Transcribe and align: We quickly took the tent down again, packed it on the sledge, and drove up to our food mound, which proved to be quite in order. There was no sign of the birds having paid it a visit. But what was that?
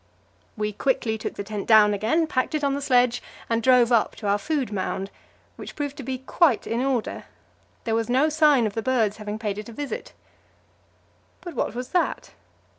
We 0.57 0.73
quickly 0.73 1.15
took 1.19 1.35
the 1.35 1.43
tent 1.43 1.67
down 1.67 1.93
again, 1.93 2.25
packed 2.25 2.55
it 2.55 2.63
on 2.63 2.73
the 2.73 2.81
sledge, 2.81 3.21
and 3.47 3.61
drove 3.61 3.91
up 3.91 4.15
to 4.15 4.25
our 4.27 4.39
food 4.39 4.71
mound, 4.71 5.11
which 5.57 5.75
proved 5.75 5.95
to 5.97 6.01
be 6.01 6.17
quite 6.17 6.65
in 6.65 6.81
order. 6.83 7.25
There 7.83 7.93
was 7.93 8.09
no 8.09 8.27
sign 8.27 8.65
of 8.65 8.73
the 8.73 8.81
birds 8.81 9.17
having 9.17 9.37
paid 9.37 9.59
it 9.59 9.69
a 9.69 9.73
visit. 9.73 10.13
But 11.41 11.53
what 11.53 11.75
was 11.75 11.89
that? 11.89 12.31